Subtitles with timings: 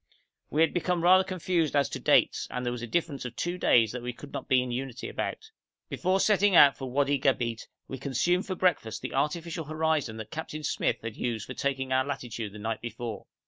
[0.49, 3.59] We had become rather confused as to dates, and there was a difference of two
[3.59, 5.51] days that we could not be in unity about.
[5.89, 10.63] Before setting out for Wadi Gabeit we consumed for breakfast the artificial horizon that Captain
[10.63, 13.27] Smyth had used for taking our latitude the night before.